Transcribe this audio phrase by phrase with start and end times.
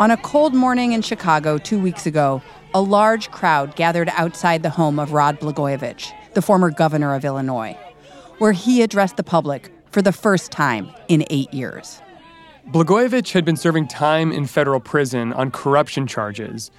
[0.00, 2.40] On a cold morning in Chicago two weeks ago,
[2.72, 7.76] a large crowd gathered outside the home of Rod Blagojevich, the former governor of Illinois,
[8.38, 12.00] where he addressed the public for the first time in eight years.
[12.68, 16.70] Blagojevich had been serving time in federal prison on corruption charges,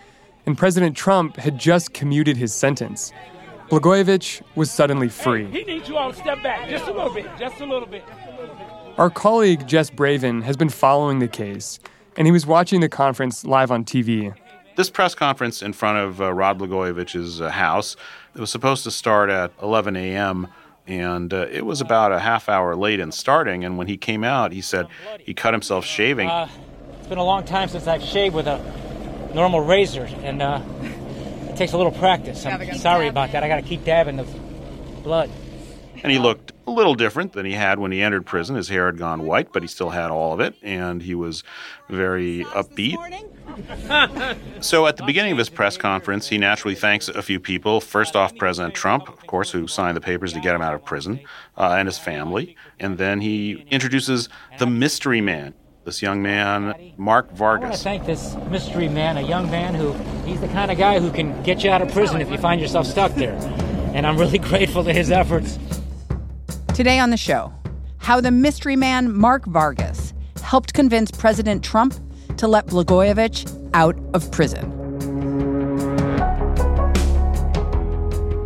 [0.46, 3.12] and President Trump had just commuted his sentence.
[3.70, 5.46] Blagojevich was suddenly free.
[5.52, 8.06] He needs you all to step back just a little bit, just a little bit.
[8.98, 11.80] Our colleague Jess Bravin has been following the case
[12.20, 14.36] and he was watching the conference live on TV.
[14.76, 17.96] This press conference in front of uh, Rod Blagojevich's uh, house
[18.36, 20.48] it was supposed to start at 11 a.m.
[20.86, 23.64] And uh, it was about a half hour late in starting.
[23.64, 24.88] And when he came out, he said
[25.20, 26.30] he cut himself shaving.
[26.30, 26.48] Uh,
[27.00, 28.60] it's been a long time since I've shaved with a
[29.34, 30.62] normal razor, and uh,
[31.50, 32.46] it takes a little practice.
[32.46, 33.44] I'm sorry about that.
[33.44, 34.26] I got to keep dabbing the
[35.04, 35.30] blood.
[36.04, 38.56] And he looked a little different than he had when he entered prison.
[38.56, 41.44] His hair had gone white, but he still had all of it, and he was
[41.90, 42.98] very upbeat.
[44.64, 47.82] so at the beginning of his press conference, he naturally thanks a few people.
[47.82, 50.86] First off, President Trump, of course, who signed the papers to get him out of
[50.86, 51.20] prison,
[51.58, 52.56] uh, and his family.
[52.80, 55.54] And then he introduces the mystery man,
[55.86, 57.64] this young man, Mark Vargas.
[57.64, 59.94] I want to thank this mystery man, a young man who
[60.26, 62.62] he's the kind of guy who can get you out of prison if you find
[62.62, 63.34] yourself stuck there.
[63.94, 65.58] And I'm really grateful to his efforts.
[66.80, 67.54] Today on the show,
[67.98, 71.94] how the mystery man Mark Vargas helped convince President Trump
[72.38, 74.70] to let Blagojevich out of prison.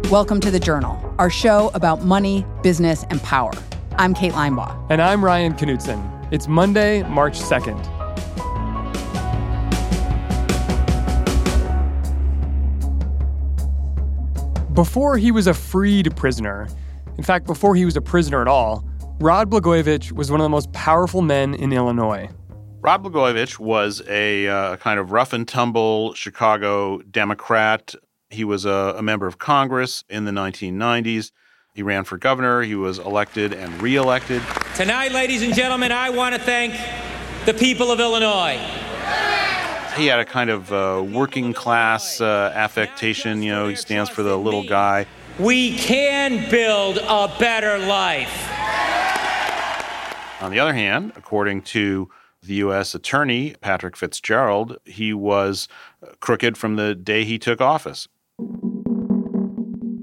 [0.09, 3.52] Welcome to The Journal, our show about money, business, and power.
[4.00, 4.88] I'm Kate Linebaugh.
[4.90, 6.34] And I'm Ryan Knutson.
[6.34, 7.78] It's Monday, March 2nd.
[14.74, 16.68] Before he was a freed prisoner,
[17.18, 18.84] in fact, before he was a prisoner at all,
[19.19, 22.29] Rod Blagojevich was one of the most powerful men in Illinois.
[22.81, 27.96] Rod Blagojevich was a uh, kind of rough and tumble Chicago Democrat.
[28.29, 31.31] He was a, a member of Congress in the 1990s.
[31.73, 32.62] He ran for governor.
[32.62, 34.41] He was elected and reelected.
[34.75, 36.73] Tonight, ladies and gentlemen, I want to thank
[37.46, 38.57] the people of Illinois.
[39.96, 43.44] He had a kind of uh, working class uh, affectation.
[43.44, 45.06] You know, he stands for the little guy.
[45.40, 48.52] We can build a better life.
[50.44, 52.08] On the other hand, according to
[52.44, 52.94] the U.S.
[52.94, 55.68] Attorney, Patrick Fitzgerald, he was
[56.20, 58.08] crooked from the day he took office.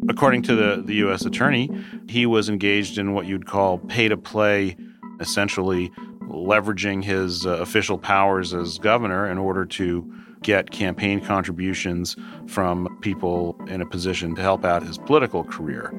[0.09, 1.25] According to the, the U.S.
[1.25, 1.71] Attorney,
[2.09, 4.77] he was engaged in what you'd call pay to play,
[5.21, 5.93] essentially
[6.23, 10.13] leveraging his uh, official powers as governor in order to
[10.43, 15.93] get campaign contributions from people in a position to help out his political career.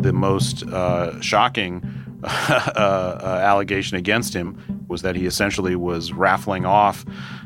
[0.00, 1.82] The most uh, shocking
[2.24, 2.28] uh,
[2.76, 7.04] uh, allegation against him was that he essentially was raffling off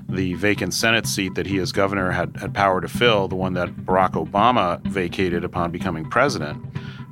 [0.08, 3.54] the vacant Senate seat that he, as governor, had, had power to fill, the one
[3.54, 6.64] that Barack Obama vacated upon becoming president.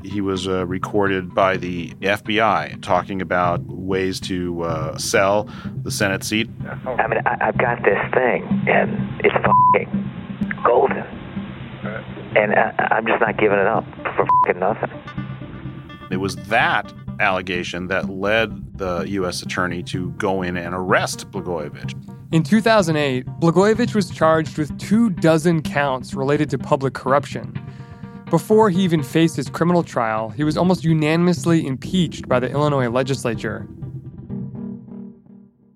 [0.05, 5.49] He was uh, recorded by the FBI talking about ways to uh, sell
[5.83, 6.51] the Senate seat.
[6.67, 10.99] I mean, I, have got this thing, and it's fucking golden.
[12.35, 13.85] And I, am just not giving it up
[14.17, 14.91] for fucking nothing.
[16.11, 19.43] It was that allegation that led the U.S.
[19.43, 21.95] attorney to go in and arrest Blagojevich.
[22.33, 27.62] In 2008, Blagojevich was charged with two dozen counts related to public corruption.
[28.33, 32.89] Before he even faced his criminal trial, he was almost unanimously impeached by the Illinois
[32.89, 33.69] legislature.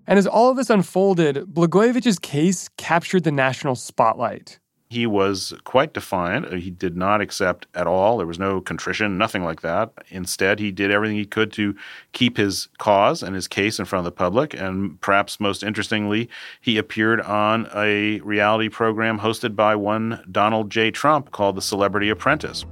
[0.07, 4.59] And as all of this unfolded, Blagojevich's case captured the national spotlight.
[4.89, 6.47] He was quite defiant.
[6.47, 8.19] Uh, he did not accept at all.
[8.19, 9.91] There was no contrition, nothing like that.
[10.11, 11.75] Instead, he did everything he could to
[12.13, 14.55] keep his cause and his case in front of the public.
[14.55, 16.29] And perhaps most interestingly,
[16.61, 20.93] he appeared on a reality program hosted by one Donald J.
[20.93, 22.65] Trump called The Celebrity Apprentice.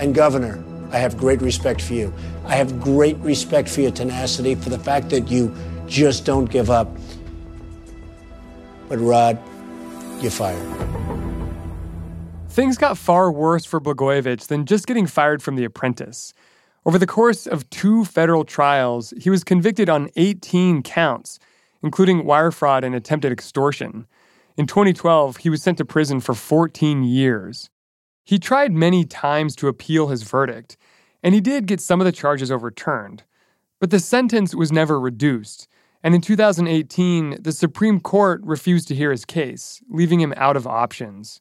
[0.00, 2.12] And, Governor, I have great respect for you.
[2.46, 5.54] I have great respect for your tenacity, for the fact that you
[5.86, 6.88] just don't give up.
[8.88, 9.38] But, Rod,
[10.20, 11.23] you're fired.
[12.54, 16.32] Things got far worse for Blagojevich than just getting fired from The Apprentice.
[16.86, 21.40] Over the course of two federal trials, he was convicted on 18 counts,
[21.82, 24.06] including wire fraud and attempted extortion.
[24.56, 27.70] In 2012, he was sent to prison for 14 years.
[28.22, 30.76] He tried many times to appeal his verdict,
[31.24, 33.24] and he did get some of the charges overturned.
[33.80, 35.66] But the sentence was never reduced,
[36.04, 40.68] and in 2018, the Supreme Court refused to hear his case, leaving him out of
[40.68, 41.40] options.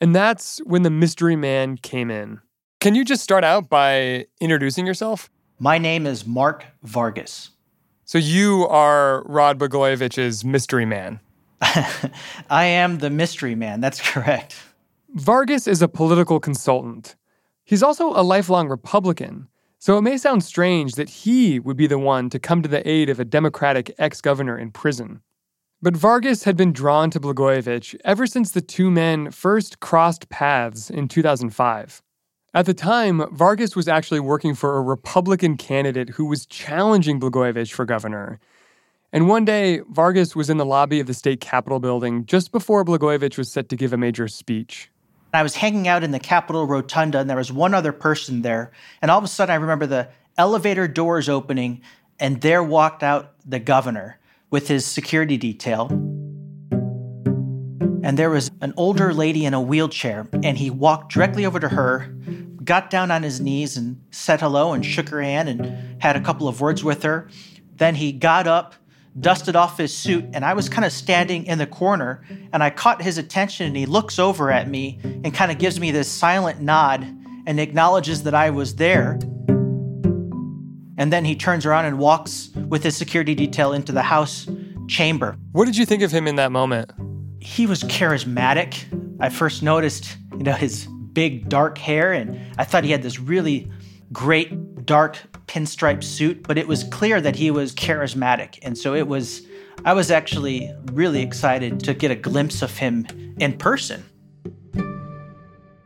[0.00, 2.40] And that's when the mystery man came in.
[2.80, 5.30] Can you just start out by introducing yourself?
[5.58, 7.50] My name is Mark Vargas.
[8.04, 11.18] So you are Rod Blagojevich's mystery man.
[12.50, 13.80] I am the mystery man.
[13.80, 14.56] That's correct.
[15.14, 17.16] Vargas is a political consultant.
[17.64, 19.48] He's also a lifelong Republican,
[19.78, 22.86] so it may sound strange that he would be the one to come to the
[22.88, 25.22] aid of a Democratic ex governor in prison.
[25.82, 30.88] But Vargas had been drawn to Blagojevich ever since the two men first crossed paths
[30.88, 32.02] in 2005.
[32.54, 37.72] At the time, Vargas was actually working for a Republican candidate who was challenging Blagojevich
[37.72, 38.40] for governor.
[39.12, 42.82] And one day, Vargas was in the lobby of the state capitol building just before
[42.82, 44.90] Blagojevich was set to give a major speech.
[45.34, 48.72] I was hanging out in the Capitol Rotunda, and there was one other person there.
[49.02, 50.08] And all of a sudden, I remember the
[50.38, 51.82] elevator doors opening,
[52.18, 54.18] and there walked out the governor
[54.50, 55.88] with his security detail.
[58.02, 61.68] And there was an older lady in a wheelchair, and he walked directly over to
[61.68, 62.14] her,
[62.62, 66.20] got down on his knees, and said hello and shook her hand and had a
[66.20, 67.28] couple of words with her.
[67.74, 68.74] Then he got up,
[69.18, 72.22] dusted off his suit, and I was kind of standing in the corner,
[72.52, 75.80] and I caught his attention, and he looks over at me and kind of gives
[75.80, 77.02] me this silent nod
[77.46, 79.18] and acknowledges that I was there.
[80.98, 84.48] And then he turns around and walks with his security detail into the House
[84.88, 85.36] chamber.
[85.52, 86.92] What did you think of him in that moment?
[87.40, 88.84] He was charismatic.
[89.20, 93.18] I first noticed, you know, his big dark hair, and I thought he had this
[93.18, 93.70] really
[94.12, 98.58] great dark pinstripe suit, but it was clear that he was charismatic.
[98.62, 99.42] And so it was,
[99.84, 103.06] I was actually really excited to get a glimpse of him
[103.38, 104.04] in person.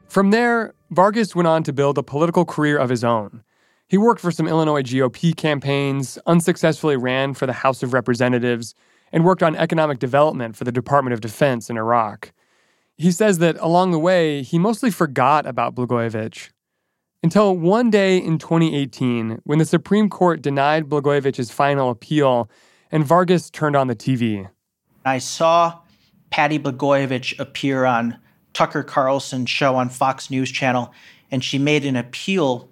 [0.08, 3.44] From there, Vargas went on to build a political career of his own.
[3.90, 8.72] He worked for some Illinois GOP campaigns, unsuccessfully ran for the House of Representatives,
[9.10, 12.32] and worked on economic development for the Department of Defense in Iraq.
[12.96, 16.50] He says that along the way, he mostly forgot about Blagojevich.
[17.24, 22.48] Until one day in 2018, when the Supreme Court denied Blagojevich's final appeal
[22.92, 24.48] and Vargas turned on the TV.
[25.04, 25.80] I saw
[26.30, 28.18] Patty Blagojevich appear on
[28.52, 30.92] Tucker Carlson's show on Fox News Channel,
[31.32, 32.69] and she made an appeal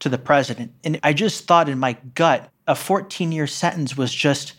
[0.00, 0.72] to the president.
[0.84, 4.54] And I just thought in my gut, a 14 year sentence was just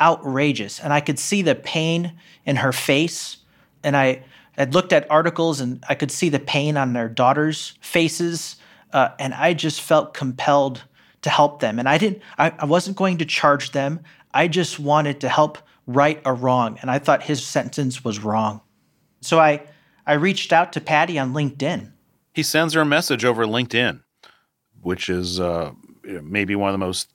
[0.00, 0.80] outrageous.
[0.80, 2.12] And I could see the pain
[2.44, 3.38] in her face.
[3.84, 7.74] And I had looked at articles and I could see the pain on their daughters'
[7.80, 8.56] faces.
[8.92, 10.82] Uh, and I just felt compelled
[11.22, 11.78] to help them.
[11.78, 14.00] And I didn't, I, I wasn't going to charge them.
[14.32, 16.78] I just wanted to help right a wrong.
[16.80, 18.60] And I thought his sentence was wrong.
[19.20, 19.62] So I,
[20.06, 21.92] I reached out to Patty on LinkedIn.
[22.32, 24.00] He sends her a message over LinkedIn
[24.82, 25.72] which is uh,
[26.04, 27.12] maybe one of the most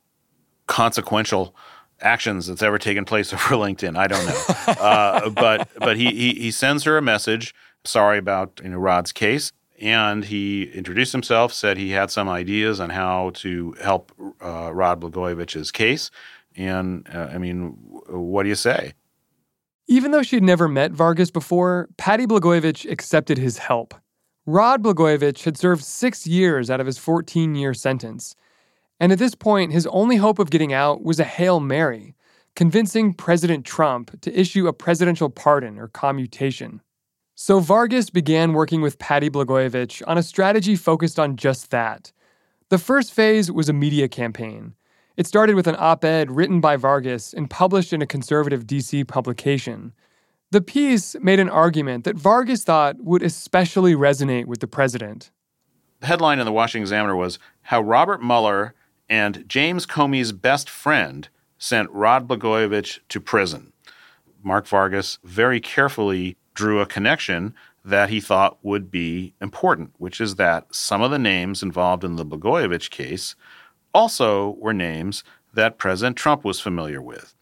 [0.67, 1.55] consequential
[2.01, 3.97] actions that's ever taken place over LinkedIn.
[3.97, 7.53] I don't know, uh, but but he, he, he sends her a message.
[7.83, 11.53] Sorry about you know Rod's case, and he introduced himself.
[11.53, 16.11] Said he had some ideas on how to help uh, Rod Blagojevich's case.
[16.57, 18.93] And uh, I mean, what do you say?
[19.87, 23.93] Even though she'd never met Vargas before, Patty Blagojevich accepted his help.
[24.47, 28.35] Rod Blagojevich had served six years out of his 14 year sentence.
[28.99, 32.15] And at this point, his only hope of getting out was a Hail Mary,
[32.55, 36.81] convincing President Trump to issue a presidential pardon or commutation.
[37.33, 42.11] So Vargas began working with Patty Blagojevich on a strategy focused on just that.
[42.69, 44.75] The first phase was a media campaign.
[45.17, 49.07] It started with an op ed written by Vargas and published in a conservative DC
[49.07, 49.93] publication.
[50.55, 55.29] The piece made an argument that Vargas thought would especially resonate with the president.
[55.99, 58.73] The headline in the Washington Examiner was How Robert Mueller
[59.09, 63.73] and James Comey's best friend sent Rod Blagojevich to prison.
[64.41, 70.35] Mark Vargas very carefully drew a connection that he thought would be important, which is
[70.35, 73.35] that some of the names involved in the Blagojevich case
[73.93, 77.34] also were names that President Trump was familiar with.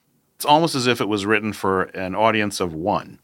[0.43, 3.17] It's almost as if it was written for an audience of one,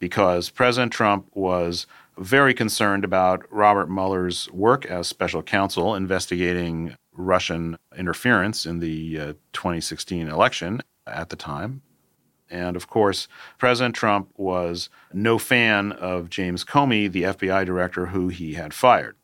[0.00, 1.86] because President Trump was
[2.18, 9.32] very concerned about Robert Mueller's work as special counsel investigating Russian interference in the uh,
[9.52, 11.82] 2016 election at the time.
[12.50, 18.30] And of course, President Trump was no fan of James Comey, the FBI director who
[18.30, 19.14] he had fired.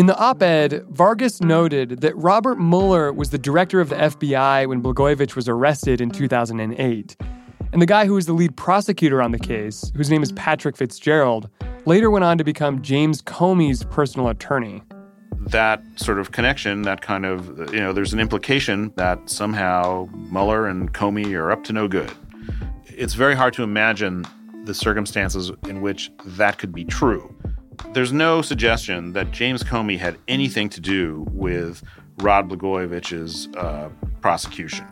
[0.00, 4.66] In the op ed, Vargas noted that Robert Mueller was the director of the FBI
[4.66, 7.16] when Blagojevich was arrested in 2008.
[7.74, 10.74] And the guy who was the lead prosecutor on the case, whose name is Patrick
[10.74, 11.50] Fitzgerald,
[11.84, 14.82] later went on to become James Comey's personal attorney.
[15.34, 20.66] That sort of connection, that kind of, you know, there's an implication that somehow Mueller
[20.66, 22.10] and Comey are up to no good.
[22.86, 24.24] It's very hard to imagine
[24.64, 27.36] the circumstances in which that could be true.
[27.92, 31.82] There's no suggestion that James Comey had anything to do with
[32.18, 33.88] Rod Blagojevich's uh,
[34.20, 34.86] prosecution.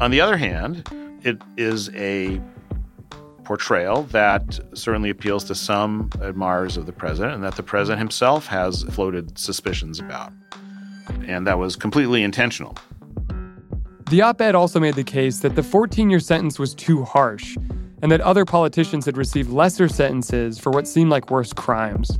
[0.00, 0.88] On the other hand,
[1.22, 2.40] it is a
[3.44, 8.46] portrayal that certainly appeals to some admirers of the president and that the president himself
[8.46, 10.32] has floated suspicions about.
[11.26, 12.76] And that was completely intentional.
[14.10, 17.56] The op ed also made the case that the 14 year sentence was too harsh
[18.02, 22.18] and that other politicians had received lesser sentences for what seemed like worse crimes.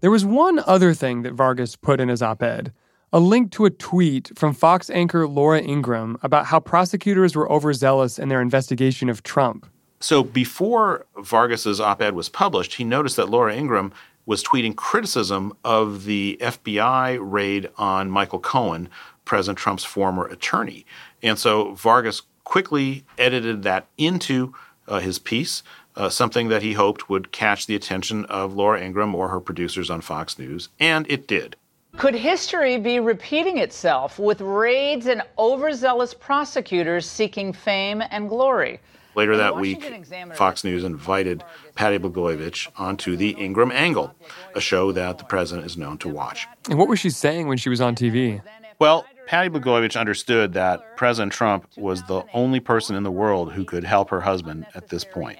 [0.00, 2.72] There was one other thing that Vargas put in his op ed
[3.12, 8.18] a link to a tweet from Fox anchor Laura Ingraham about how prosecutors were overzealous
[8.18, 9.66] in their investigation of Trump.
[10.00, 13.92] So before Vargas's op-ed was published, he noticed that Laura Ingraham
[14.24, 18.88] was tweeting criticism of the FBI raid on Michael Cohen,
[19.24, 20.86] President Trump's former attorney.
[21.22, 24.54] And so Vargas quickly edited that into
[24.88, 25.62] uh, his piece,
[25.96, 29.90] uh, something that he hoped would catch the attention of Laura Ingraham or her producers
[29.90, 31.56] on Fox News, and it did.
[31.98, 38.80] Could history be repeating itself with raids and overzealous prosecutors seeking fame and glory?
[39.14, 44.14] Later that week, Fox News invited Patty Blagojevich onto the Ingraham Angle,
[44.54, 46.46] a show that the president is known to watch.
[46.70, 48.40] And what was she saying when she was on TV?
[48.78, 53.64] Well, Patty Blagojevich understood that President Trump was the only person in the world who
[53.64, 55.38] could help her husband at this point.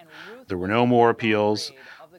[0.48, 1.72] There were no more appeals.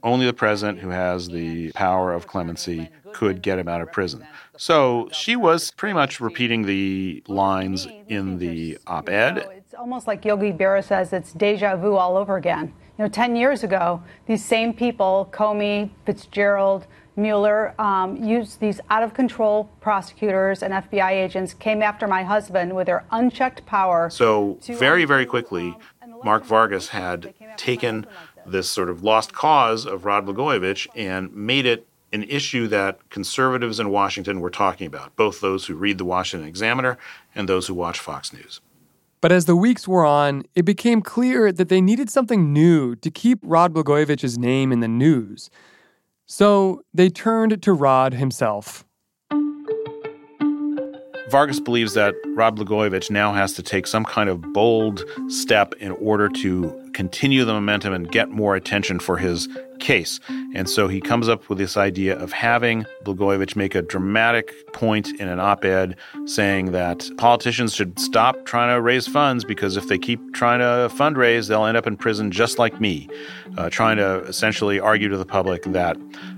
[0.03, 4.27] Only the president, who has the power of clemency, could get him out of prison.
[4.57, 9.47] So she was pretty much repeating the lines in the op ed.
[9.55, 12.73] It's almost like Yogi Berra says it's deja vu all over again.
[12.97, 19.03] You know, 10 years ago, these same people, Comey, Fitzgerald, Mueller, um, used these out
[19.03, 24.09] of control prosecutors and FBI agents came after my husband with their unchecked power.
[24.09, 25.77] So, very, very quickly,
[26.23, 28.05] Mark Vargas had taken
[28.45, 33.79] this sort of lost cause of Rod Blagojevich and made it an issue that conservatives
[33.79, 36.97] in Washington were talking about, both those who read the Washington Examiner
[37.33, 38.61] and those who watch Fox News.
[39.19, 43.09] But as the weeks wore on, it became clear that they needed something new to
[43.09, 45.49] keep Rod Blagojevich's name in the news.
[46.25, 48.85] So they turned to Rod himself.
[51.33, 55.89] Vargas believes that Rod Blagojevich now has to take some kind of bold step in
[55.93, 59.49] order to continue the momentum and get more attention for his
[59.79, 60.19] case.
[60.53, 65.09] And so he comes up with this idea of having Blagojevich make a dramatic point
[65.19, 65.95] in an op ed
[66.27, 70.95] saying that politicians should stop trying to raise funds because if they keep trying to
[70.95, 73.09] fundraise, they'll end up in prison just like me.
[73.57, 75.97] Uh, trying to essentially argue to the public that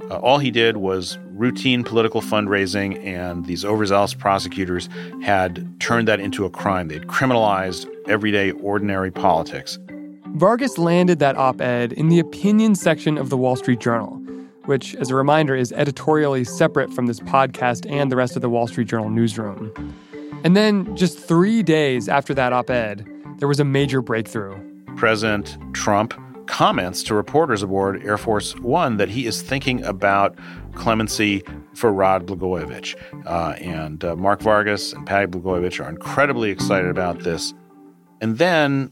[0.10, 4.90] uh, all he did was routine political fundraising, and these overzealous prosecutors
[5.22, 6.88] had turned that into a crime.
[6.88, 9.78] They'd criminalized everyday, ordinary politics.
[10.36, 14.22] Vargas landed that op ed in the opinion section of the Wall Street Journal,
[14.66, 18.50] which, as a reminder, is editorially separate from this podcast and the rest of the
[18.50, 19.72] Wall Street Journal newsroom.
[20.44, 24.60] And then, just three days after that op ed, there was a major breakthrough.
[24.96, 26.14] President Trump
[26.48, 30.38] comments to reporters aboard Air Force One that he is thinking about
[30.74, 32.96] clemency for Rod Blagojevich.
[33.26, 37.54] Uh, and uh, Mark Vargas and Patty Blagojevich are incredibly excited about this.
[38.22, 38.92] And then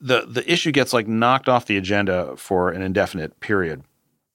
[0.00, 3.82] the, the issue gets like knocked off the agenda for an indefinite period.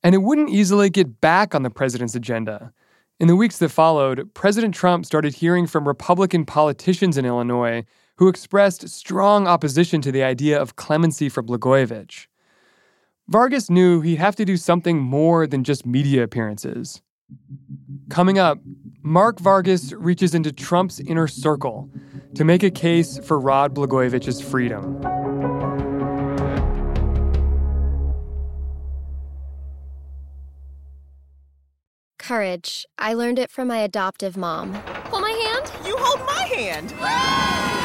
[0.03, 2.73] And it wouldn't easily get back on the president's agenda.
[3.19, 7.85] In the weeks that followed, President Trump started hearing from Republican politicians in Illinois
[8.17, 12.27] who expressed strong opposition to the idea of clemency for Blagojevich.
[13.27, 17.01] Vargas knew he'd have to do something more than just media appearances.
[18.09, 18.59] Coming up,
[19.01, 21.89] Mark Vargas reaches into Trump's inner circle
[22.35, 25.01] to make a case for Rod Blagojevich's freedom.
[32.19, 32.85] Courage.
[32.97, 34.73] I learned it from my adoptive mom.
[35.11, 35.71] Hold my hand.
[35.85, 37.82] You hold my hand.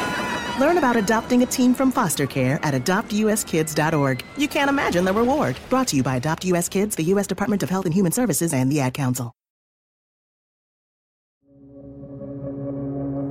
[0.59, 4.25] Learn about adopting a team from foster care at adoptuskids.org.
[4.37, 5.57] You can't imagine the reward.
[5.71, 7.29] Brought to you by Adopt US Kids, the U.S.
[7.29, 9.33] Department of Health and Human Services, and the Ad Council.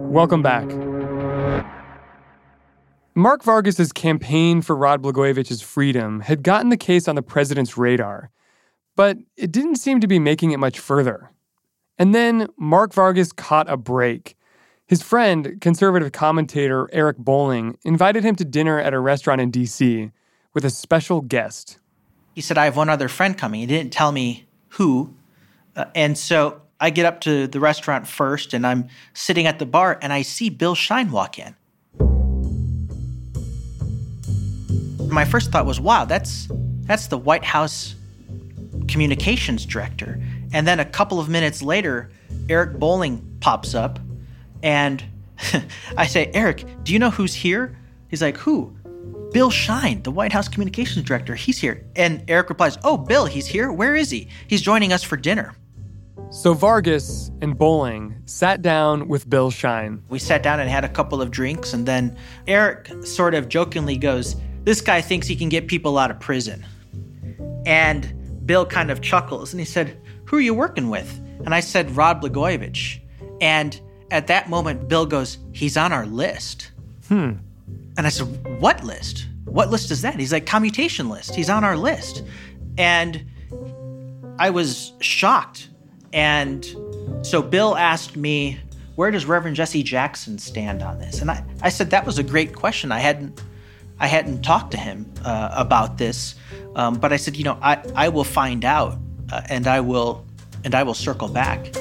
[0.10, 0.66] Welcome back.
[3.14, 8.32] Mark Vargas's campaign for Rod Blagojevich's freedom had gotten the case on the president's radar,
[8.96, 11.32] but it didn't seem to be making it much further.
[11.98, 14.37] And then Mark Vargas caught a break.
[14.88, 20.12] His friend, conservative commentator Eric Bolling, invited him to dinner at a restaurant in D.C.
[20.54, 21.78] with a special guest.
[22.34, 23.60] He said, I have one other friend coming.
[23.60, 25.14] He didn't tell me who.
[25.76, 29.66] Uh, and so I get up to the restaurant first and I'm sitting at the
[29.66, 31.54] bar and I see Bill Shine walk in.
[35.10, 36.48] My first thought was, wow, that's
[36.84, 37.96] that's the White House
[38.88, 40.22] communications director.
[40.54, 42.10] And then a couple of minutes later,
[42.48, 44.00] Eric Bolling pops up
[44.64, 45.04] and
[45.98, 47.78] I say, Eric, do you know who's here?
[48.10, 48.76] He's like, Who?
[49.34, 51.36] Bill Shine, the White House communications director.
[51.36, 51.86] He's here.
[51.96, 53.72] And Eric replies, Oh, Bill, he's here.
[53.72, 54.30] Where is he?
[54.48, 55.54] He's joining us for dinner.
[56.30, 60.04] So Vargas and Bolling sat down with Bill Shine.
[60.10, 63.98] We sat down and had a couple of drinks, and then Eric sort of jokingly
[63.98, 66.66] goes, This guy thinks he can get people out of prison.
[67.66, 71.20] And Bill kind of chuckles and he said, Who are you working with?
[71.46, 73.02] And I said, Rod Blagojevich.
[73.42, 73.80] And
[74.12, 76.72] at that moment, Bill goes, He's on our list.
[77.08, 77.34] Hmm.
[77.98, 78.26] And I said,
[78.60, 79.28] What list?
[79.46, 80.16] What list is that?
[80.20, 81.36] He's like, Commutation list.
[81.36, 82.24] He's on our list.
[82.78, 83.26] And
[84.40, 85.70] I was shocked.
[86.14, 86.66] And
[87.22, 88.60] so Bill asked me,
[88.96, 91.22] Where does Reverend Jesse Jackson stand on this?
[91.22, 92.92] And I, I said, That was a great question.
[92.92, 93.42] I hadn't.
[94.00, 96.36] I hadn't talked to him uh, about this,
[96.76, 99.00] um, but I said, you know, I, I will find out,
[99.32, 100.24] uh, and I will,
[100.64, 101.76] and I will circle back.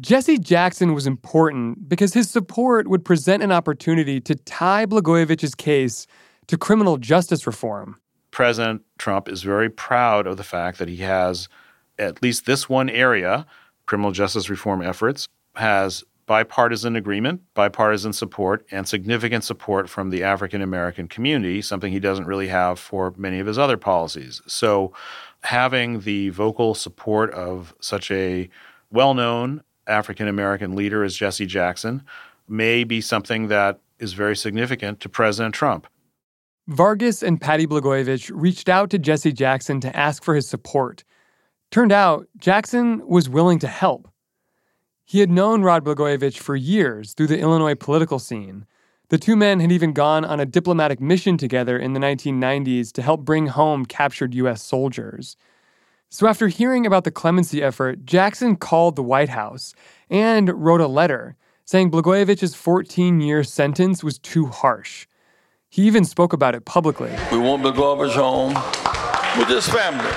[0.00, 6.06] Jesse Jackson was important because his support would present an opportunity to tie Blagojevich's case
[6.46, 7.96] to criminal justice reform.
[8.30, 11.48] President Trump is very proud of the fact that he has
[11.98, 13.46] at least this one area,
[13.86, 20.62] criminal justice reform efforts, has bipartisan agreement, bipartisan support, and significant support from the African
[20.62, 24.40] American community, something he doesn't really have for many of his other policies.
[24.46, 24.92] So,
[25.42, 28.48] having the vocal support of such a
[28.90, 32.02] well known African American leader as Jesse Jackson
[32.48, 35.86] may be something that is very significant to President Trump.
[36.68, 41.04] Vargas and Patty Blagojevich reached out to Jesse Jackson to ask for his support.
[41.70, 44.08] Turned out, Jackson was willing to help.
[45.04, 48.66] He had known Rod Blagojevich for years through the Illinois political scene.
[49.08, 53.02] The two men had even gone on a diplomatic mission together in the 1990s to
[53.02, 54.62] help bring home captured U.S.
[54.62, 55.36] soldiers.
[56.12, 59.74] So, after hearing about the clemency effort, Jackson called the White House
[60.10, 65.06] and wrote a letter saying Blagojevich's 14 year sentence was too harsh.
[65.68, 67.12] He even spoke about it publicly.
[67.30, 68.54] We want Blagojevich home
[69.38, 70.10] with his family.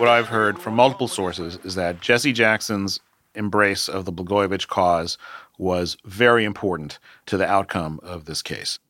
[0.00, 2.98] What I've heard from multiple sources is that Jesse Jackson's
[3.36, 5.16] embrace of the Blagojevich cause
[5.58, 8.80] was very important to the outcome of this case.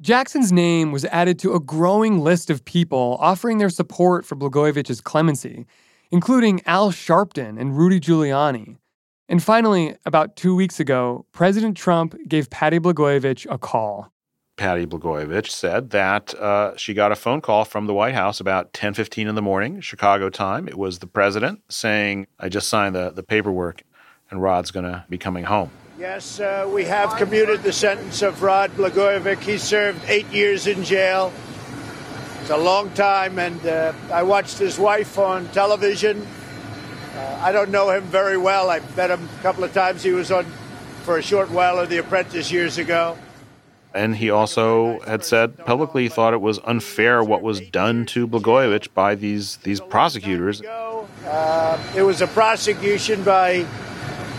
[0.00, 5.00] Jackson's name was added to a growing list of people offering their support for Blagojevich's
[5.00, 5.66] clemency,
[6.12, 8.76] including Al Sharpton and Rudy Giuliani.
[9.28, 14.12] And finally, about two weeks ago, President Trump gave Patty Blagojevich a call.
[14.56, 18.72] Patty Blagojevich said that uh, she got a phone call from the White House about
[18.72, 20.68] 10:15 in the morning, Chicago time.
[20.68, 23.82] It was the president saying, "I just signed the, the paperwork,
[24.30, 28.40] and Rod's going to be coming home." Yes, uh, we have commuted the sentence of
[28.40, 29.40] Rod Blagojevich.
[29.40, 31.32] He served eight years in jail.
[32.40, 36.24] It's a long time, and uh, I watched his wife on television.
[37.16, 38.70] Uh, I don't know him very well.
[38.70, 40.04] I met him a couple of times.
[40.04, 40.44] He was on
[41.02, 43.18] for a short while on The Apprentice years ago.
[43.92, 48.28] And he also had said publicly he thought it was unfair what was done to
[48.28, 50.60] Blagojevich by these these prosecutors.
[50.60, 53.66] It was a prosecution by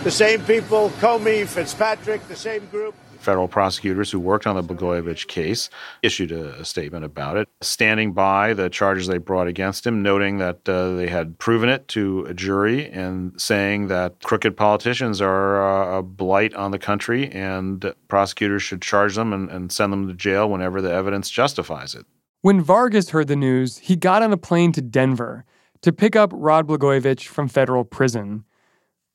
[0.04, 2.96] the same people, Comey, Fitzpatrick, the same group.
[3.20, 5.70] Federal prosecutors who worked on the Blagojevich case
[6.02, 10.38] issued a, a, statement about it, standing by the charges they brought against him, noting
[10.38, 15.62] that uh, they had proven it to a jury and saying that crooked politicians are
[15.62, 20.08] uh, a blight on the country and prosecutors should charge them and, and send them
[20.08, 22.06] to jail whenever the evidence justifies it.
[22.40, 25.44] When Vargas heard the news, he got on a plane to Denver
[25.82, 28.46] to pick up Rod Blagojevich from federal prison.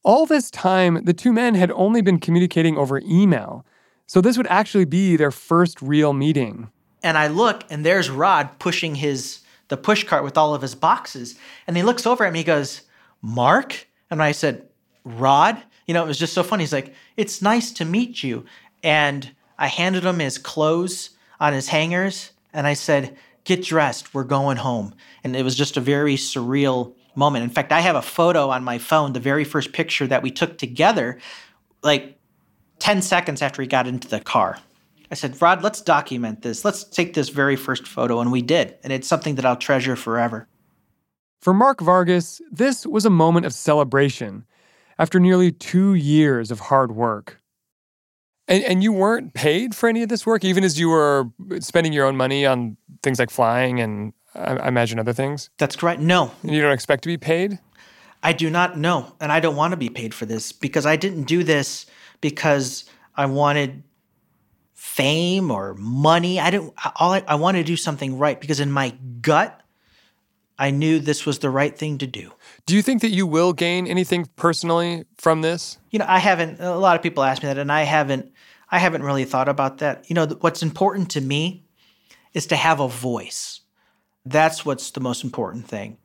[0.04, 3.64] All this time, the two men had only been communicating over email,
[4.06, 6.70] so this would actually be their first real meeting.
[7.02, 10.74] And I look, and there's Rod pushing his the push cart with all of his
[10.74, 11.36] boxes,
[11.66, 12.40] and he looks over at me.
[12.40, 12.82] He goes,
[13.22, 14.68] "Mark," and I said,
[15.04, 16.64] "Rod." You know, it was just so funny.
[16.64, 18.44] He's like, "It's nice to meet you,"
[18.82, 24.12] and I handed him his clothes on his hangers, and I said, "Get dressed.
[24.12, 27.44] We're going home." And it was just a very surreal moment.
[27.44, 30.30] In fact, I have a photo on my phone, the very first picture that we
[30.30, 31.18] took together,
[31.82, 32.18] like
[32.78, 34.58] 10 seconds after he got into the car.
[35.10, 36.64] I said, Rod, let's document this.
[36.64, 38.20] Let's take this very first photo.
[38.20, 38.76] And we did.
[38.82, 40.48] And it's something that I'll treasure forever.
[41.40, 44.46] For Mark Vargas, this was a moment of celebration
[44.98, 47.40] after nearly two years of hard work.
[48.48, 51.26] And, and you weren't paid for any of this work, even as you were
[51.60, 55.50] spending your own money on things like flying and I, I imagine other things?
[55.58, 56.00] That's correct.
[56.00, 56.32] No.
[56.42, 57.58] You don't expect to be paid?
[58.22, 59.14] I do not know.
[59.20, 61.86] And I don't want to be paid for this because I didn't do this
[62.20, 63.82] because I wanted
[64.72, 66.40] fame or money.
[66.40, 69.60] I didn't, all I, I wanted to do something right because in my gut,
[70.58, 72.32] I knew this was the right thing to do.
[72.66, 75.78] Do you think that you will gain anything personally from this?
[75.90, 78.32] You know, I haven't a lot of people ask me that and I haven't
[78.70, 80.08] I haven't really thought about that.
[80.08, 81.64] You know, what's important to me
[82.32, 83.53] is to have a voice.
[84.24, 85.98] That's what's the most important thing.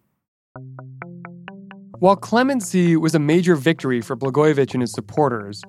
[1.99, 5.61] While clemency was a major victory for Blagojevich and his supporters,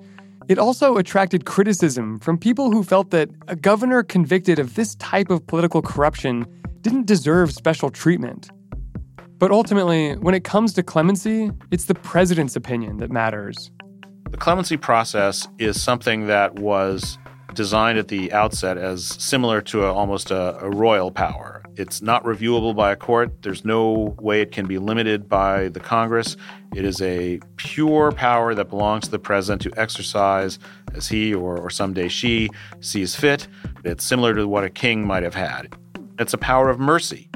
[0.47, 5.29] it also attracted criticism from people who felt that a governor convicted of this type
[5.29, 6.45] of political corruption
[6.81, 8.49] didn't deserve special treatment.
[9.37, 13.71] But ultimately, when it comes to clemency, it's the president's opinion that matters.
[14.29, 17.17] The clemency process is something that was
[17.53, 21.60] designed at the outset as similar to a, almost a, a, royal power.
[21.77, 23.41] It's not reviewable by a court.
[23.43, 26.35] There's no way it can be limited by the Congress.
[26.75, 30.59] It is a pure power that belongs to the president to exercise
[30.93, 32.49] as he or, or someday she
[32.81, 33.47] sees fit.
[33.85, 35.73] It's similar to what a king might have had.
[36.19, 37.29] It's a power of mercy.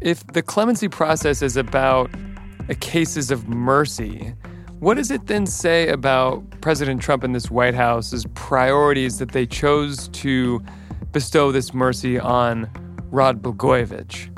[0.00, 2.10] If the clemency process is about
[2.80, 4.34] cases of mercy,
[4.78, 9.46] what does it then say about President Trump and this White House's priorities that they
[9.46, 10.62] chose to
[11.12, 12.68] bestow this mercy on
[13.14, 14.28] Rod Blagojevich?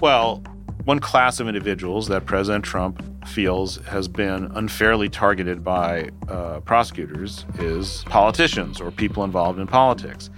[0.00, 0.42] Well,
[0.86, 7.46] one class of individuals that President Trump feels has been unfairly targeted by uh, prosecutors
[7.60, 10.30] is politicians or people involved in politics.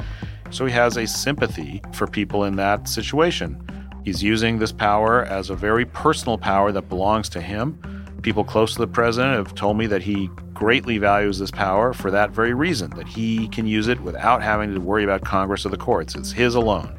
[0.51, 3.67] So he has a sympathy for people in that situation.
[4.05, 7.81] He's using this power as a very personal power that belongs to him
[8.23, 12.11] People close to the president have told me that he greatly values this power for
[12.11, 15.71] that very reason, that he can use it without having to worry about Congress or
[15.71, 16.15] the courts.
[16.15, 16.97] It's his alone.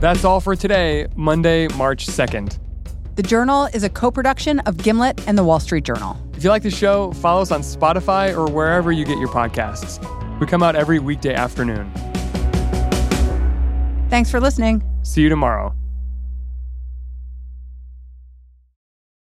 [0.00, 2.58] That's all for today, Monday, March 2nd.
[3.16, 6.16] The Journal is a co production of Gimlet and The Wall Street Journal.
[6.34, 9.98] If you like the show, follow us on Spotify or wherever you get your podcasts.
[10.40, 11.92] We come out every weekday afternoon.
[14.10, 14.82] Thanks for listening.
[15.02, 15.77] See you tomorrow.